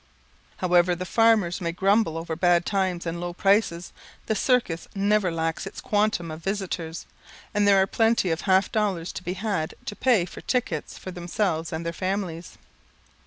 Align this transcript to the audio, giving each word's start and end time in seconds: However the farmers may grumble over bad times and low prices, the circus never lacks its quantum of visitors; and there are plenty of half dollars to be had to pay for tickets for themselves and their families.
However 0.57 0.95
the 0.95 1.05
farmers 1.05 1.61
may 1.61 1.71
grumble 1.71 2.17
over 2.17 2.35
bad 2.35 2.65
times 2.65 3.05
and 3.05 3.21
low 3.21 3.33
prices, 3.33 3.93
the 4.25 4.33
circus 4.33 4.87
never 4.95 5.29
lacks 5.31 5.67
its 5.67 5.79
quantum 5.79 6.31
of 6.31 6.43
visitors; 6.43 7.05
and 7.53 7.67
there 7.67 7.79
are 7.79 7.85
plenty 7.85 8.31
of 8.31 8.41
half 8.41 8.71
dollars 8.71 9.11
to 9.11 9.21
be 9.23 9.33
had 9.33 9.75
to 9.85 9.95
pay 9.95 10.25
for 10.25 10.41
tickets 10.41 10.97
for 10.97 11.11
themselves 11.11 11.71
and 11.71 11.85
their 11.85 11.93
families. 11.93 12.57